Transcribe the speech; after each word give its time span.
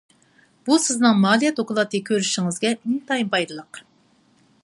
بۇ 0.69 0.77
سىزنىڭ 0.85 1.19
مالىيە 1.25 1.51
دوكلاتى 1.59 2.01
كۆرۈشىڭىزگە 2.09 2.73
ئىنتايىن 2.77 3.29
پايدىلىق. 3.35 3.83